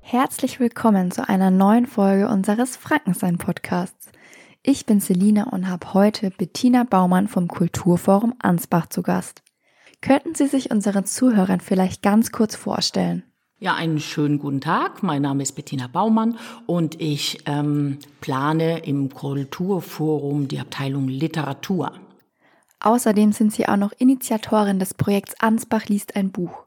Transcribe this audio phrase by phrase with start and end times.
[0.00, 4.12] Herzlich willkommen zu einer neuen Folge unseres Frankenstein-Podcasts.
[4.62, 9.42] Ich bin Selina und habe heute Bettina Baumann vom Kulturforum Ansbach zu Gast.
[10.00, 13.24] Könnten Sie sich unseren Zuhörern vielleicht ganz kurz vorstellen?
[13.60, 15.04] Ja, einen schönen guten Tag.
[15.04, 21.92] Mein Name ist Bettina Baumann und ich ähm, plane im Kulturforum die Abteilung Literatur.
[22.80, 26.64] Außerdem sind Sie auch noch Initiatorin des Projekts Ansbach liest ein Buch.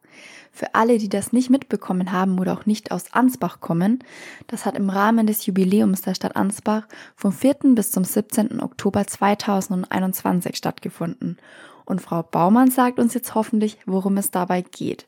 [0.53, 4.02] Für alle, die das nicht mitbekommen haben oder auch nicht aus Ansbach kommen,
[4.47, 7.75] das hat im Rahmen des Jubiläums der Stadt Ansbach vom 4.
[7.75, 8.61] bis zum 17.
[8.61, 11.38] Oktober 2021 stattgefunden.
[11.83, 15.05] Und Frau Baumann sagt uns jetzt hoffentlich, worum es dabei geht.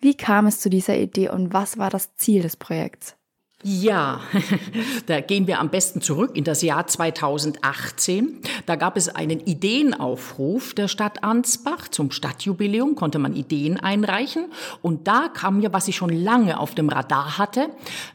[0.00, 3.16] Wie kam es zu dieser Idee und was war das Ziel des Projekts?
[3.64, 4.20] Ja,
[5.06, 8.40] da gehen wir am besten zurück in das Jahr 2018.
[8.66, 14.52] Da gab es einen Ideenaufruf der Stadt Ansbach zum Stadtjubiläum, konnte man Ideen einreichen.
[14.80, 17.70] Und da kam mir, was ich schon lange auf dem Radar hatte,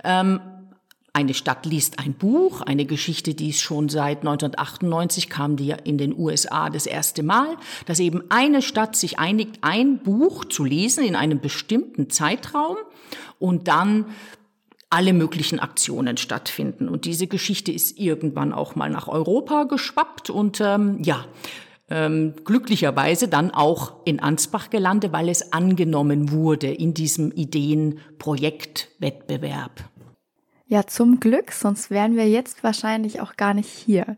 [0.06, 0.40] ähm,
[1.16, 6.00] eine Stadt liest ein Buch, eine Geschichte, die es schon seit 1998 kam, die in
[6.00, 7.56] den USA das erste Mal,
[7.86, 12.78] dass eben eine Stadt sich einigt, ein Buch zu lesen in einem bestimmten Zeitraum
[13.38, 14.08] und dann
[14.90, 16.90] alle möglichen Aktionen stattfinden.
[16.90, 21.26] Und diese Geschichte ist irgendwann auch mal nach Europa geschwappt und ähm, ja,
[21.90, 29.92] ähm, glücklicherweise dann auch in Ansbach gelandet, weil es angenommen wurde in diesem Ideenprojektwettbewerb.
[30.66, 34.18] Ja, zum Glück, sonst wären wir jetzt wahrscheinlich auch gar nicht hier.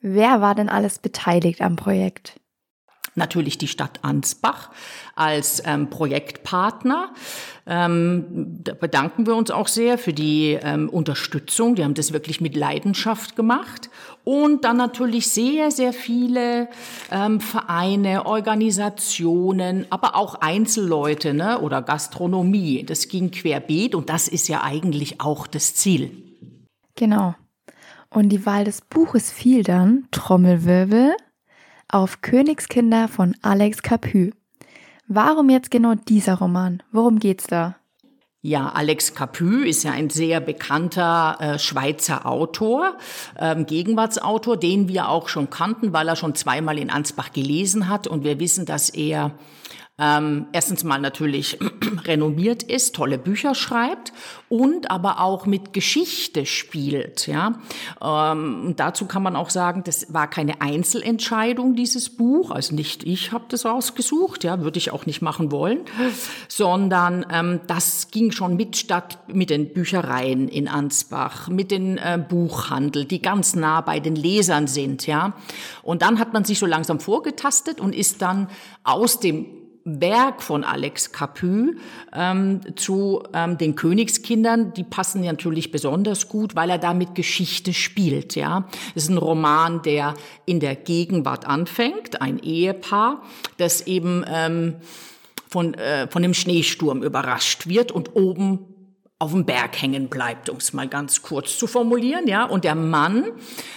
[0.00, 2.40] Wer war denn alles beteiligt am Projekt?
[3.18, 4.70] Natürlich die Stadt Ansbach
[5.14, 7.12] als ähm, Projektpartner.
[7.66, 11.74] Ähm, da bedanken wir uns auch sehr für die ähm, Unterstützung.
[11.74, 13.90] Die haben das wirklich mit Leidenschaft gemacht.
[14.24, 16.68] Und dann natürlich sehr, sehr viele
[17.10, 22.84] ähm, Vereine, Organisationen, aber auch Einzelleute ne, oder Gastronomie.
[22.84, 26.10] Das ging querbeet und das ist ja eigentlich auch das Ziel.
[26.94, 27.34] Genau.
[28.10, 31.14] Und die Wahl des Buches fiel dann, Trommelwirbel,
[31.88, 34.30] auf Königskinder von Alex Capu.
[35.06, 36.82] Warum jetzt genau dieser Roman?
[36.92, 37.76] Worum geht's da?
[38.40, 42.96] Ja, Alex Capu ist ja ein sehr bekannter äh, Schweizer Autor,
[43.38, 48.06] ähm, Gegenwartsautor, den wir auch schon kannten, weil er schon zweimal in Ansbach gelesen hat.
[48.06, 49.32] Und wir wissen, dass er
[49.98, 51.58] ähm, erstens mal natürlich
[52.04, 54.12] renommiert ist, tolle Bücher schreibt
[54.48, 57.26] und aber auch mit Geschichte spielt.
[57.26, 57.58] Ja,
[58.00, 63.32] ähm, dazu kann man auch sagen, das war keine Einzelentscheidung dieses Buch, also nicht ich
[63.32, 65.80] habe das rausgesucht, ja, würde ich auch nicht machen wollen,
[66.46, 72.24] sondern ähm, das ging schon mit statt mit den Büchereien in Ansbach, mit den äh,
[72.28, 75.32] Buchhandel, die ganz nah bei den Lesern sind, ja.
[75.82, 78.48] Und dann hat man sich so langsam vorgetastet und ist dann
[78.84, 79.57] aus dem
[79.88, 81.72] Werk von Alex Capu
[82.12, 87.72] ähm, zu ähm, den Königskindern, die passen natürlich besonders gut, weil er da mit Geschichte
[87.72, 88.36] spielt.
[88.36, 93.22] Ja, es ist ein Roman, der in der Gegenwart anfängt, ein Ehepaar,
[93.56, 94.76] das eben ähm,
[95.48, 98.74] von äh, von dem Schneesturm überrascht wird und oben
[99.18, 102.44] auf dem Berg hängen bleibt, um es mal ganz kurz zu formulieren, ja.
[102.44, 103.24] Und der Mann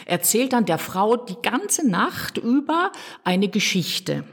[0.06, 2.92] erzählt dann der Frau die ganze Nacht über
[3.24, 4.24] eine Geschichte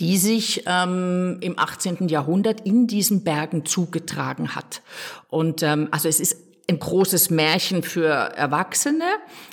[0.00, 2.08] die sich ähm, im 18.
[2.08, 4.82] Jahrhundert in diesen Bergen zugetragen hat.
[5.28, 9.04] Und ähm, also es ist ein großes Märchen für Erwachsene.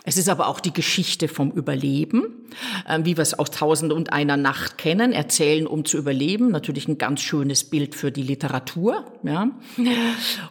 [0.04, 2.46] Es ist aber auch die Geschichte vom Überleben,
[2.88, 5.14] äh, wie wir es aus Tausend und einer Nacht kennen.
[5.14, 6.52] Erzählen, um zu überleben.
[6.52, 9.06] Natürlich ein ganz schönes Bild für die Literatur.
[9.24, 9.50] Ja.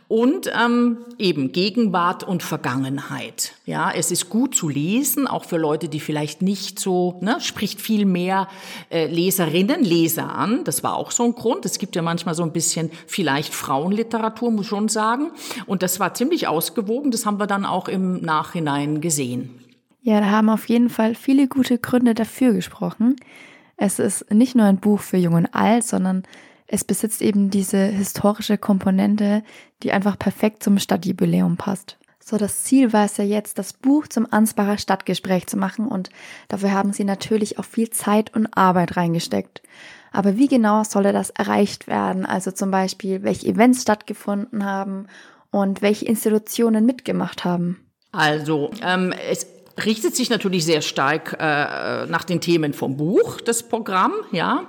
[0.09, 3.53] Und ähm, eben Gegenwart und Vergangenheit.
[3.67, 7.81] Ja, es ist gut zu lesen, auch für Leute, die vielleicht nicht so, ne, spricht
[7.81, 8.49] viel mehr
[8.91, 10.65] äh, Leserinnen, Leser an.
[10.65, 11.67] Das war auch so ein Grund.
[11.67, 15.31] Es gibt ja manchmal so ein bisschen vielleicht Frauenliteratur, muss schon sagen.
[15.67, 17.11] Und das war ziemlich ausgewogen.
[17.11, 19.51] Das haben wir dann auch im Nachhinein gesehen.
[20.03, 23.17] Ja, da haben auf jeden Fall viele gute Gründe dafür gesprochen.
[23.77, 26.23] Es ist nicht nur ein Buch für Jung und Alt, sondern
[26.67, 29.43] es besitzt eben diese historische Komponente,
[29.83, 31.99] die einfach perfekt zum Stadtjubiläum passt.
[32.27, 36.09] So, das Ziel war es ja jetzt, das Buch zum Ansbacher Stadtgespräch zu machen und
[36.49, 39.63] dafür haben sie natürlich auch viel Zeit und Arbeit reingesteckt.
[40.11, 42.25] Aber wie genau solle das erreicht werden?
[42.25, 45.07] Also zum Beispiel, welche Events stattgefunden haben
[45.55, 47.79] und welche Institutionen mitgemacht haben?
[48.11, 49.47] Also, ähm, es
[49.85, 54.65] richtet sich natürlich sehr stark äh, nach den Themen vom Buch, das Programm, ja.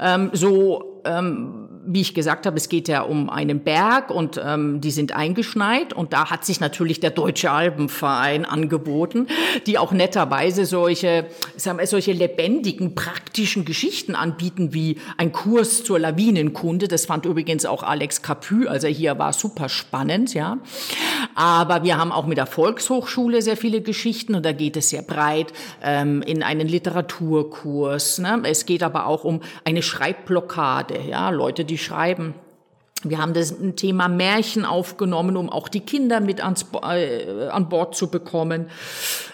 [0.00, 4.82] Ähm, so ähm, wie ich gesagt habe, es geht ja um einen Berg und ähm,
[4.82, 9.26] die sind eingeschneit und da hat sich natürlich der Deutsche Alpenverein angeboten,
[9.66, 11.26] die auch netterweise solche,
[11.56, 16.88] sagen wir, solche lebendigen, praktischen Geschichten anbieten wie ein Kurs zur Lawinenkunde.
[16.88, 20.58] Das fand übrigens auch Alex Capu, als er hier war, super spannend, ja.
[21.34, 25.02] Aber wir haben auch mit der Volkshochschule sehr viele Geschichten und da geht es sehr
[25.02, 28.18] breit ähm, in einen Literaturkurs.
[28.18, 28.42] Ne?
[28.44, 32.34] Es geht aber auch um eine Schreibblockade, ja, Leute, die schreiben.
[33.04, 37.94] Wir haben das Thema Märchen aufgenommen, um auch die Kinder mit ans, äh, an Bord
[37.94, 38.66] zu bekommen.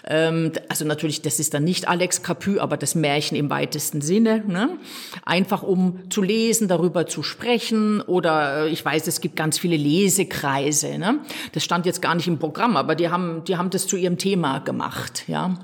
[0.07, 4.43] Ähm, also natürlich, das ist dann nicht Alex Capu, aber das Märchen im weitesten Sinne.
[4.45, 4.77] Ne?
[5.25, 8.01] Einfach um zu lesen, darüber zu sprechen.
[8.01, 10.99] Oder äh, ich weiß, es gibt ganz viele Lesekreise.
[10.99, 11.21] Ne?
[11.53, 14.19] Das stand jetzt gar nicht im Programm, aber die haben, die haben das zu ihrem
[14.19, 15.23] Thema gemacht.
[15.25, 15.57] Ja.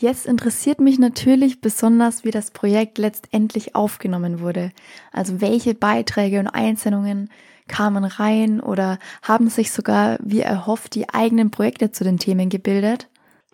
[0.00, 4.72] Jetzt interessiert mich natürlich besonders, wie das Projekt letztendlich aufgenommen wurde.
[5.12, 7.28] Also welche Beiträge und Einsendungen
[7.68, 13.09] kamen rein oder haben sich sogar, wie erhofft, die eigenen Projekte zu den Themen gebildet?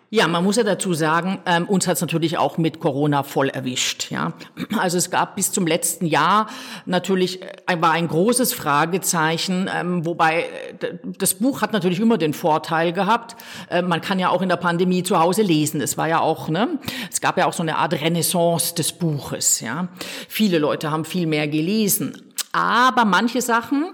[0.09, 3.49] Ja, man muss ja dazu sagen, ähm, uns hat es natürlich auch mit Corona voll
[3.49, 4.09] erwischt.
[4.09, 4.31] Ja,
[4.77, 6.47] also es gab bis zum letzten Jahr
[6.85, 10.43] natürlich äh, war ein großes Fragezeichen, ähm, wobei
[10.79, 13.35] äh, das Buch hat natürlich immer den Vorteil gehabt,
[13.69, 15.81] äh, man kann ja auch in der Pandemie zu Hause lesen.
[15.81, 16.79] Es war ja auch, ne,
[17.11, 19.59] es gab ja auch so eine Art Renaissance des Buches.
[19.59, 19.89] Ja,
[20.29, 23.93] viele Leute haben viel mehr gelesen, aber manche Sachen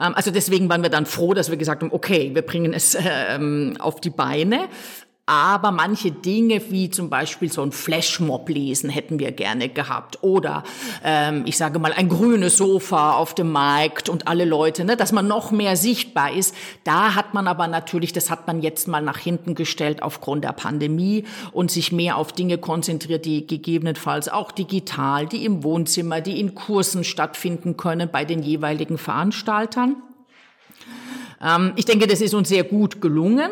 [0.00, 2.96] ähm, also deswegen waren wir dann froh, dass wir gesagt haben, okay, wir bringen es
[3.28, 4.68] ähm, auf die Beine.
[5.30, 10.24] Aber manche Dinge, wie zum Beispiel so ein Flashmob lesen, hätten wir gerne gehabt.
[10.24, 10.64] Oder
[11.04, 15.12] ähm, ich sage mal ein grünes Sofa auf dem Markt und alle Leute, ne, dass
[15.12, 16.52] man noch mehr sichtbar ist.
[16.82, 20.52] Da hat man aber natürlich, das hat man jetzt mal nach hinten gestellt aufgrund der
[20.52, 21.22] Pandemie
[21.52, 26.56] und sich mehr auf Dinge konzentriert, die gegebenenfalls auch digital, die im Wohnzimmer, die in
[26.56, 29.94] Kursen stattfinden können bei den jeweiligen Veranstaltern.
[31.42, 33.50] Ähm, ich denke, das ist uns sehr gut gelungen.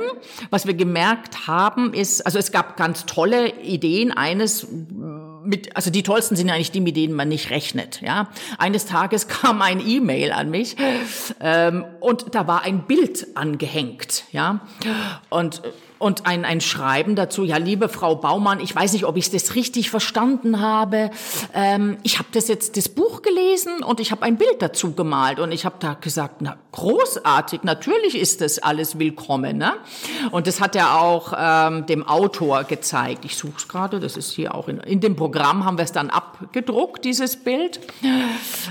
[0.50, 4.12] Was wir gemerkt haben, ist, also es gab ganz tolle Ideen.
[4.12, 4.67] Eines
[5.44, 8.00] mit, also die tollsten sind eigentlich die, mit denen man nicht rechnet.
[8.02, 10.76] Ja, eines Tages kam ein E-Mail an mich
[11.40, 14.25] ähm, und da war ein Bild angehängt.
[14.32, 14.61] Ja,
[15.31, 15.62] und
[15.98, 19.54] und ein, ein Schreiben dazu, ja, liebe Frau Baumann, ich weiß nicht, ob ich das
[19.54, 21.10] richtig verstanden habe.
[21.54, 25.40] Ähm, ich habe das jetzt, das Buch gelesen und ich habe ein Bild dazu gemalt.
[25.40, 29.58] Und ich habe da gesagt, na, großartig, natürlich ist das alles willkommen.
[29.58, 29.72] Ne?
[30.30, 33.24] Und das hat er auch ähm, dem Autor gezeigt.
[33.24, 35.92] Ich suche es gerade, das ist hier auch in, in dem Programm, haben wir es
[35.92, 37.80] dann abgedruckt, dieses Bild.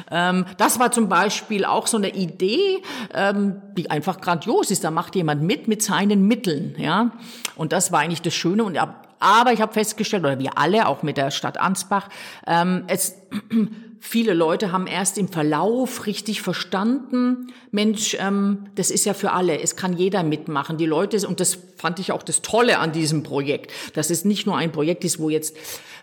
[0.09, 2.81] Ähm, das war zum Beispiel auch so eine Idee,
[3.13, 4.83] ähm, die einfach grandios ist.
[4.83, 6.75] Da macht jemand mit, mit seinen Mitteln.
[6.77, 7.11] Ja?
[7.55, 8.63] Und das war eigentlich das Schöne.
[8.63, 8.77] Und
[9.19, 12.09] aber ich habe festgestellt, oder wir alle, auch mit der Stadt Ansbach,
[12.45, 13.15] ähm, es
[13.99, 19.59] viele Leute haben erst im Verlauf richtig verstanden, Mensch, ähm, das ist ja für alle,
[19.59, 20.77] es kann jeder mitmachen.
[20.77, 24.45] Die Leute, und das fand ich auch das Tolle an diesem Projekt, dass es nicht
[24.45, 25.57] nur ein Projekt ist, wo jetzt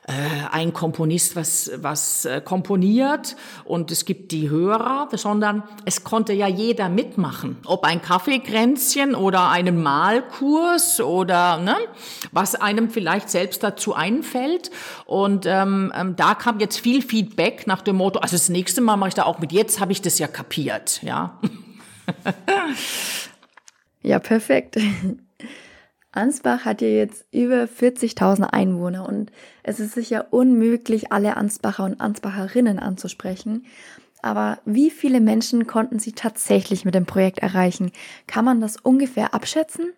[0.06, 6.46] ein Komponist was, was äh, komponiert und es gibt die Hörer, sondern es konnte ja
[6.46, 7.56] jeder mitmachen.
[7.64, 11.76] Ob ein Kaffeekränzchen oder einen Malkurs oder ne,
[12.32, 14.70] was einem vielleicht selbst dazu einfällt.
[15.06, 18.96] Und ähm, ähm, da kam jetzt viel Feedback nach dem Motto, also das nächste Mal
[18.96, 21.40] mache ich da auch mit, jetzt habe ich das ja kapiert, ja.
[24.02, 24.76] ja, perfekt.
[26.16, 32.00] Ansbach hat ja jetzt über 40.000 Einwohner und es ist sicher unmöglich, alle Ansbacher und
[32.00, 33.66] Ansbacherinnen anzusprechen.
[34.22, 37.90] Aber wie viele Menschen konnten Sie tatsächlich mit dem Projekt erreichen?
[38.26, 39.92] Kann man das ungefähr abschätzen?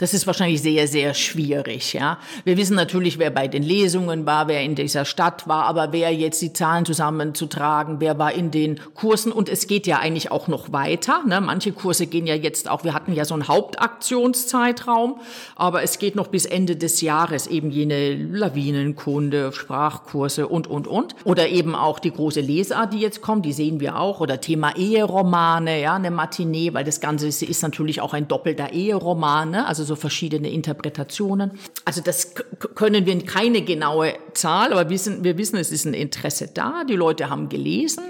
[0.00, 2.16] Das ist wahrscheinlich sehr, sehr schwierig, ja.
[2.44, 6.10] Wir wissen natürlich, wer bei den Lesungen war, wer in dieser Stadt war, aber wer
[6.14, 10.48] jetzt die Zahlen zusammenzutragen, wer war in den Kursen und es geht ja eigentlich auch
[10.48, 11.42] noch weiter, ne?
[11.42, 15.20] Manche Kurse gehen ja jetzt auch, wir hatten ja so einen Hauptaktionszeitraum,
[15.54, 21.14] aber es geht noch bis Ende des Jahres eben jene Lawinenkunde, Sprachkurse und, und, und.
[21.24, 24.74] Oder eben auch die große Lesart, die jetzt kommt, die sehen wir auch, oder Thema
[24.76, 29.66] Eheromane, ja, eine Matinee, weil das Ganze ist, ist natürlich auch ein doppelter Eheroman, ne?
[29.66, 31.50] also so verschiedene Interpretationen.
[31.84, 32.34] Also das
[32.76, 36.84] können wir keine genaue Zahl, aber wissen, wir wissen, es ist ein Interesse da.
[36.84, 38.04] Die Leute haben gelesen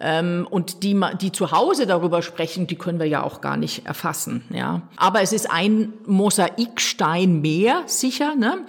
[0.00, 3.84] ähm, und die, die zu Hause darüber sprechen, die können wir ja auch gar nicht
[3.84, 4.44] erfassen.
[4.50, 8.64] Ja, aber es ist ein Mosaikstein mehr sicher, ne?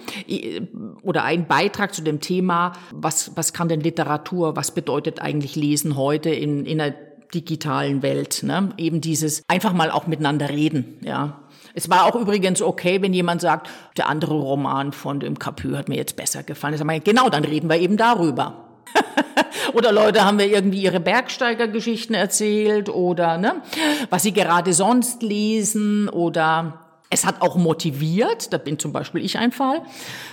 [1.02, 5.96] Oder ein Beitrag zu dem Thema, was was kann denn Literatur, was bedeutet eigentlich Lesen
[5.96, 6.94] heute in in einer
[7.34, 8.74] digitalen Welt, ne?
[8.76, 11.41] Eben dieses einfach mal auch miteinander reden, ja.
[11.74, 15.88] Es war auch übrigens okay, wenn jemand sagt, der andere Roman von dem Capu hat
[15.88, 16.74] mir jetzt besser gefallen.
[16.74, 18.68] Ich sage, genau, dann reden wir eben darüber.
[19.72, 23.62] oder Leute haben mir irgendwie ihre Bergsteigergeschichten erzählt oder ne,
[24.10, 29.38] was sie gerade sonst lesen oder es hat auch motiviert, da bin zum Beispiel ich
[29.38, 29.82] ein Fall.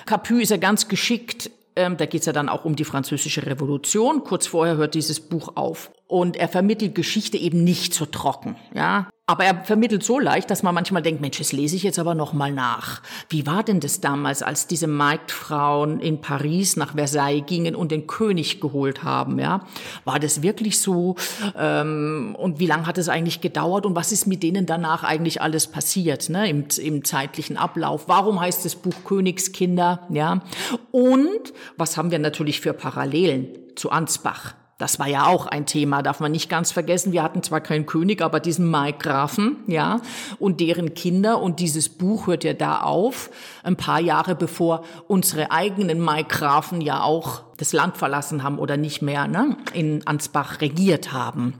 [0.05, 3.46] Capu ist ja ganz geschickt ähm, da geht es ja dann auch um die französische
[3.46, 4.24] Revolution.
[4.25, 5.91] Kurz vorher hört dieses Buch auf.
[6.09, 9.07] Und er vermittelt Geschichte eben nicht so trocken, ja.
[9.27, 12.15] Aber er vermittelt so leicht, dass man manchmal denkt, Mensch, das lese ich jetzt aber
[12.15, 13.03] noch mal nach.
[13.29, 18.07] Wie war denn das damals, als diese Marktfrauen in Paris nach Versailles gingen und den
[18.07, 19.37] König geholt haben?
[19.37, 19.67] Ja,
[20.03, 21.15] war das wirklich so?
[21.55, 23.85] Ähm, und wie lange hat es eigentlich gedauert?
[23.85, 26.49] Und was ist mit denen danach eigentlich alles passiert ne?
[26.49, 28.07] Im, im zeitlichen Ablauf?
[28.07, 30.07] Warum heißt das Buch Königskinder?
[30.09, 30.41] Ja,
[30.89, 34.55] und was haben wir natürlich für Parallelen zu Ansbach?
[34.79, 37.12] Das war ja auch ein Thema, darf man nicht ganz vergessen.
[37.12, 40.00] Wir hatten zwar keinen König, aber diesen Markgrafen, ja,
[40.39, 41.41] und deren Kinder.
[41.41, 43.29] Und dieses Buch hört ja da auf,
[43.63, 49.01] ein paar Jahre bevor unsere eigenen Markgrafen ja auch das Land verlassen haben oder nicht
[49.01, 51.55] mehr ne, in Ansbach regiert haben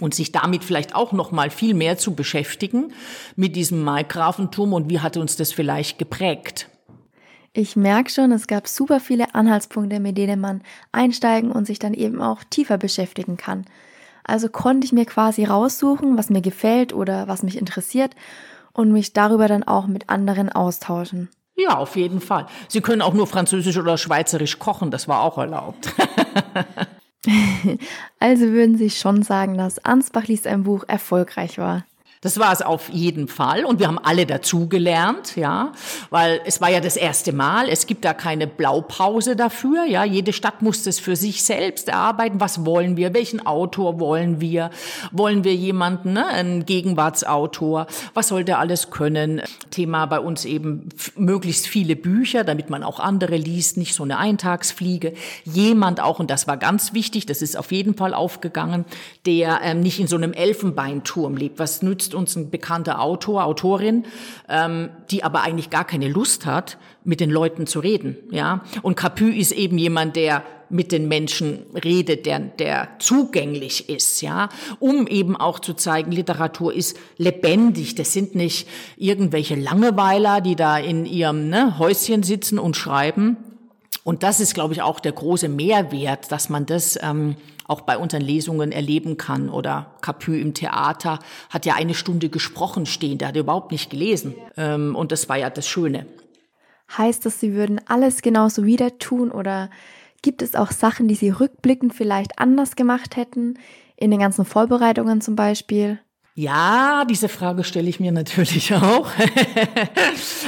[0.00, 2.94] und sich damit vielleicht auch noch mal viel mehr zu beschäftigen
[3.36, 6.70] mit diesem Markgrafentum und wie hat uns das vielleicht geprägt.
[7.58, 10.60] Ich merke schon, es gab super viele Anhaltspunkte, mit denen man
[10.92, 13.64] einsteigen und sich dann eben auch tiefer beschäftigen kann.
[14.24, 18.14] Also konnte ich mir quasi raussuchen, was mir gefällt oder was mich interessiert
[18.74, 21.30] und mich darüber dann auch mit anderen austauschen.
[21.56, 22.44] Ja, auf jeden Fall.
[22.68, 25.94] Sie können auch nur Französisch oder Schweizerisch kochen, das war auch erlaubt.
[28.20, 31.86] also würden Sie schon sagen, dass Ansbach liest ein Buch erfolgreich war.
[32.26, 35.70] Das war es auf jeden Fall und wir haben alle dazugelernt, ja,
[36.10, 37.68] weil es war ja das erste Mal.
[37.68, 40.02] Es gibt da keine Blaupause dafür, ja.
[40.02, 42.40] Jede Stadt muss das für sich selbst erarbeiten.
[42.40, 43.14] Was wollen wir?
[43.14, 44.70] Welchen Autor wollen wir?
[45.12, 47.86] Wollen wir jemanden, ne, einen Gegenwartsautor?
[48.12, 49.40] Was soll der alles können?
[49.70, 54.18] Thema bei uns eben möglichst viele Bücher, damit man auch andere liest, nicht so eine
[54.18, 55.12] Eintagsfliege.
[55.44, 57.26] Jemand auch und das war ganz wichtig.
[57.26, 58.84] Das ist auf jeden Fall aufgegangen,
[59.26, 61.60] der ähm, nicht in so einem Elfenbeinturm lebt.
[61.60, 64.04] Was nützt uns ein bekannter Autor, Autorin,
[64.48, 68.16] ähm, die aber eigentlich gar keine Lust hat, mit den Leuten zu reden.
[68.30, 74.20] Ja, und Capu ist eben jemand, der mit den Menschen redet, der, der zugänglich ist,
[74.20, 74.48] ja,
[74.80, 77.94] um eben auch zu zeigen, Literatur ist lebendig.
[77.94, 83.36] Das sind nicht irgendwelche Langeweiler, die da in ihrem ne, Häuschen sitzen und schreiben.
[84.02, 87.36] Und das ist, glaube ich, auch der große Mehrwert, dass man das ähm,
[87.68, 89.48] auch bei unseren Lesungen erleben kann.
[89.48, 91.18] Oder Capu im Theater
[91.50, 94.34] hat ja eine Stunde gesprochen stehen, der hat überhaupt nicht gelesen.
[94.56, 96.06] Ähm, und das war ja das Schöne.
[96.96, 99.70] Heißt das, Sie würden alles genauso wieder tun oder
[100.22, 103.58] gibt es auch Sachen, die Sie rückblickend vielleicht anders gemacht hätten,
[103.96, 105.98] in den ganzen Vorbereitungen zum Beispiel?
[106.38, 109.08] Ja, diese Frage stelle ich mir natürlich auch.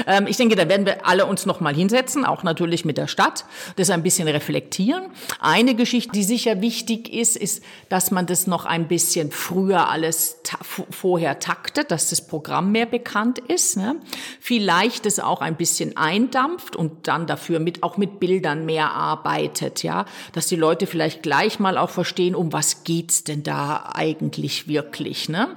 [0.06, 3.06] ähm, ich denke, da werden wir alle uns noch mal hinsetzen, auch natürlich mit der
[3.06, 5.04] Stadt, das ein bisschen reflektieren.
[5.40, 10.36] Eine Geschichte, die sicher wichtig ist, ist, dass man das noch ein bisschen früher alles
[10.42, 10.58] ta
[10.90, 13.78] vorher taktet, dass das Programm mehr bekannt ist.
[13.78, 13.96] Ne?
[14.40, 19.82] Vielleicht es auch ein bisschen eindampft und dann dafür mit auch mit Bildern mehr arbeitet,
[19.82, 24.68] ja, dass die Leute vielleicht gleich mal auch verstehen, um was geht's denn da eigentlich
[24.68, 25.56] wirklich, ne?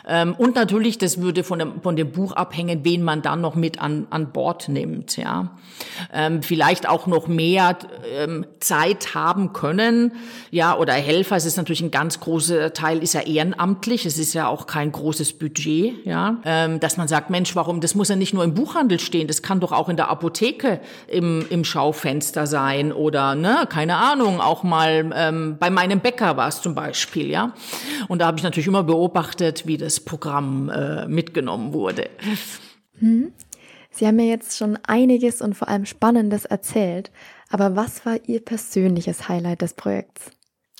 [0.37, 3.79] und natürlich, das würde von dem, von dem Buch abhängen, wen man dann noch mit
[3.81, 5.17] an, an Bord nimmt.
[5.17, 5.51] Ja,
[6.13, 7.77] ähm, vielleicht auch noch mehr
[8.15, 10.13] ähm, Zeit haben können.
[10.49, 11.35] Ja, oder Helfer.
[11.35, 14.05] Es ist natürlich ein ganz großer Teil, ist ja ehrenamtlich.
[14.05, 16.05] Es ist ja auch kein großes Budget.
[16.05, 17.81] Ja, ähm, dass man sagt, Mensch, warum?
[17.81, 19.27] Das muss ja nicht nur im Buchhandel stehen.
[19.27, 24.41] Das kann doch auch in der Apotheke im, im Schaufenster sein oder ne, keine Ahnung,
[24.41, 27.29] auch mal ähm, bei meinem Bäcker war es zum Beispiel.
[27.29, 27.53] Ja,
[28.07, 32.09] und da habe ich natürlich immer beobachtet, wie das das Programm äh, mitgenommen wurde.
[32.99, 33.31] Hm.
[33.91, 37.11] Sie haben mir jetzt schon einiges und vor allem Spannendes erzählt,
[37.49, 40.31] aber was war Ihr persönliches Highlight des Projekts?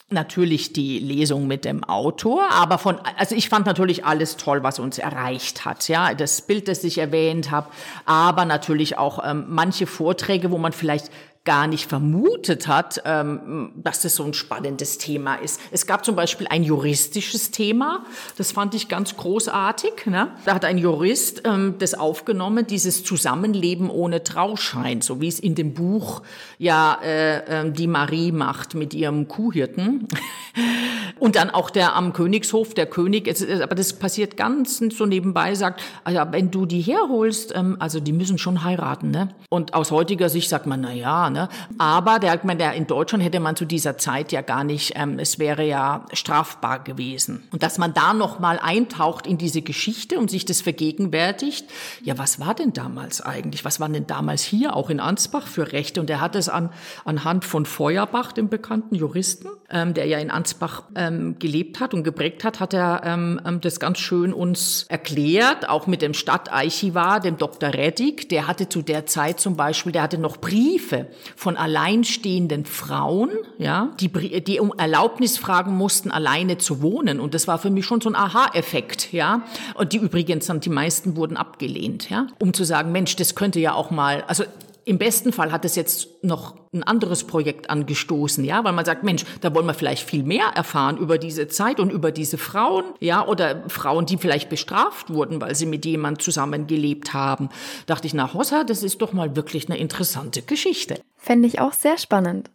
[0.10, 4.80] Natürlich die Lesung mit dem Autor, aber von, also ich fand natürlich alles toll, was
[4.80, 7.70] uns erreicht hat, ja, das Bild, das ich erwähnt habe,
[8.06, 11.12] aber natürlich auch ähm, manche Vorträge, wo man vielleicht
[11.44, 15.60] gar nicht vermutet hat, ähm, dass das so ein spannendes Thema ist.
[15.72, 18.06] Es gab zum Beispiel ein juristisches Thema,
[18.38, 20.06] das fand ich ganz großartig.
[20.06, 20.28] Ne?
[20.46, 25.56] Da hat ein Jurist ähm, das aufgenommen, dieses Zusammenleben ohne Trauschein, so wie es in
[25.56, 26.22] dem Buch
[26.60, 30.08] ja äh, äh, die Marie macht mit ihrem Kuhhirten.
[31.20, 33.28] Und dann auch der am Königshof, der König,
[33.62, 38.14] aber das passiert ganz so nebenbei, sagt, also wenn du die herholst, ähm, also die
[38.14, 39.10] müssen schon heiraten.
[39.10, 39.30] Ne?
[39.50, 41.50] Und aus heutiger Sicht sagt man, na ja, Ne?
[41.78, 44.94] Aber der, ich meine, der, in Deutschland hätte man zu dieser Zeit ja gar nicht,
[44.96, 47.44] ähm, es wäre ja strafbar gewesen.
[47.52, 51.66] Und dass man da nochmal eintaucht in diese Geschichte und sich das vergegenwärtigt,
[52.04, 53.66] ja, was war denn damals eigentlich?
[53.66, 56.00] Was waren denn damals hier auch in Ansbach für Rechte?
[56.02, 56.70] Und er hat es an,
[57.06, 62.04] anhand von Feuerbach, dem bekannten Juristen, ähm, der ja in Ansbach ähm, gelebt hat und
[62.04, 67.20] geprägt hat, hat er ähm, ähm das ganz schön uns erklärt, auch mit dem Stadtarchivar,
[67.20, 67.74] dem Dr.
[67.74, 73.30] Reddig, der hatte zu der Zeit zum Beispiel, der hatte noch Briefe von alleinstehenden Frauen,
[73.58, 74.10] ja, die,
[74.42, 77.20] die um Erlaubnis fragen mussten, alleine zu wohnen.
[77.20, 79.44] Und das war für mich schon so ein Aha-Effekt, ja.
[79.76, 82.28] Und die übrigens die meisten wurden abgelehnt, ja.
[82.40, 84.44] Um zu sagen, Mensch, das könnte ja auch mal, also
[84.84, 89.04] im besten Fall hat es jetzt noch ein anderes Projekt angestoßen, ja, weil man sagt,
[89.04, 92.86] Mensch, da wollen wir vielleicht viel mehr erfahren über diese Zeit und über diese Frauen,
[93.00, 97.50] ja, oder Frauen, die vielleicht bestraft wurden, weil sie mit jemand zusammengelebt haben.
[97.86, 101.00] Dachte ich, na Hossa, das ist doch mal wirklich eine interessante Geschichte.
[101.18, 102.50] Fände ich auch sehr spannend.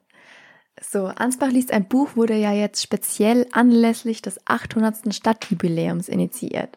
[0.81, 5.15] So, Ansbach liest ein Buch wurde ja jetzt speziell anlässlich des 800.
[5.15, 6.77] Stadtjubiläums initiiert.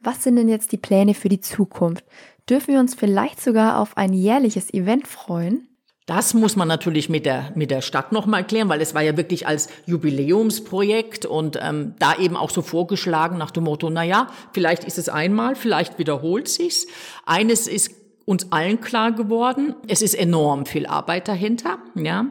[0.00, 2.04] Was sind denn jetzt die Pläne für die Zukunft?
[2.48, 5.68] Dürfen wir uns vielleicht sogar auf ein jährliches Event freuen?
[6.06, 9.16] Das muss man natürlich mit der, mit der Stadt nochmal klären, weil es war ja
[9.16, 14.28] wirklich als Jubiläumsprojekt und ähm, da eben auch so vorgeschlagen nach dem Motto, na ja,
[14.52, 16.86] vielleicht ist es einmal, vielleicht wiederholt sich's.
[17.24, 17.90] Eines ist
[18.26, 19.76] uns allen klar geworden.
[19.86, 22.26] Es ist enorm viel Arbeit dahinter, ja.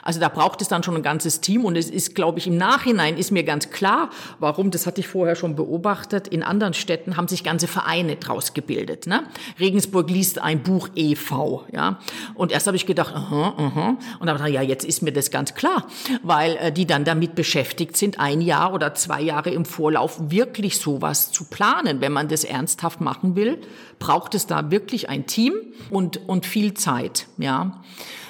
[0.00, 2.56] Also da braucht es dann schon ein ganzes Team und es ist, glaube ich, im
[2.56, 7.16] Nachhinein ist mir ganz klar, warum, das hatte ich vorher schon beobachtet, in anderen Städten
[7.16, 9.24] haben sich ganze Vereine draus gebildet, ne.
[9.58, 11.98] Regensburg liest ein Buch e.V., ja.
[12.34, 13.96] Und erst habe ich gedacht, aha, aha.
[14.20, 15.88] Und dann ja, jetzt ist mir das ganz klar,
[16.22, 20.78] weil äh, die dann damit beschäftigt sind, ein Jahr oder zwei Jahre im Vorlauf wirklich
[20.78, 22.00] sowas zu planen.
[22.00, 23.58] Wenn man das ernsthaft machen will,
[23.98, 25.54] braucht es da wirklich ein Team Team
[25.88, 27.82] und, und viel Zeit, ja.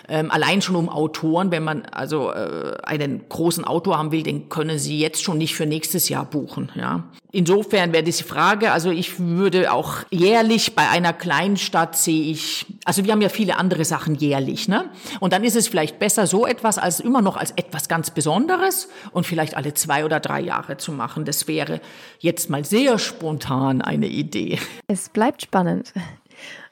[0.08, 4.48] Ähm, allein schon um Autoren, wenn man also äh, einen großen Autor haben will, den
[4.48, 6.72] können Sie jetzt schon nicht für nächstes Jahr buchen.
[6.74, 7.04] Ja.
[7.30, 12.66] Insofern wäre diese Frage, also ich würde auch jährlich bei einer kleinen Stadt sehe ich,
[12.84, 14.90] also wir haben ja viele andere Sachen jährlich, ne?
[15.20, 18.88] Und dann ist es vielleicht besser so etwas als immer noch als etwas ganz Besonderes
[19.12, 21.24] und vielleicht alle zwei oder drei Jahre zu machen.
[21.24, 21.80] Das wäre
[22.18, 24.58] jetzt mal sehr spontan eine Idee.
[24.88, 25.92] Es bleibt spannend.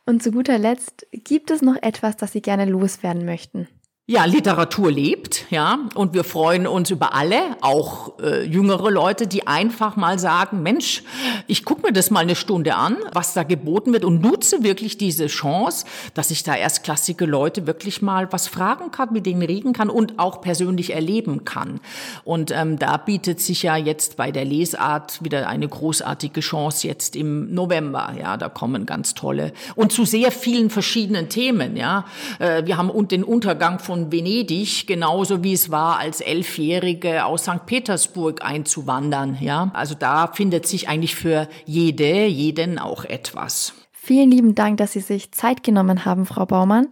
[0.09, 3.69] Und zu guter Letzt, gibt es noch etwas, das Sie gerne loswerden möchten?
[4.11, 9.47] Ja, Literatur lebt, ja, und wir freuen uns über alle, auch äh, jüngere Leute, die
[9.47, 11.03] einfach mal sagen, Mensch,
[11.47, 14.97] ich gucke mir das mal eine Stunde an, was da geboten wird und nutze wirklich
[14.97, 19.75] diese Chance, dass ich da erstklassige Leute wirklich mal was fragen kann, mit denen reden
[19.75, 21.79] kann und auch persönlich erleben kann.
[22.25, 27.15] Und ähm, da bietet sich ja jetzt bei der Lesart wieder eine großartige Chance jetzt
[27.15, 32.07] im November, ja, da kommen ganz tolle und zu sehr vielen verschiedenen Themen, ja.
[32.39, 37.43] Äh, wir haben den Untergang von von Venedig, genauso wie es war, als Elfjährige aus
[37.43, 37.67] St.
[37.67, 39.39] Petersburg einzuwandern.
[39.41, 43.75] Ja, also da findet sich eigentlich für jede, jeden auch etwas.
[43.93, 46.89] Vielen lieben Dank, dass Sie sich Zeit genommen haben, Frau Baumann.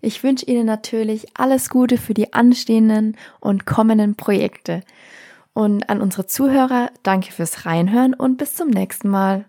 [0.00, 4.82] Ich wünsche Ihnen natürlich alles Gute für die anstehenden und kommenden Projekte.
[5.54, 9.44] Und an unsere Zuhörer, danke fürs Reinhören und bis zum nächsten Mal.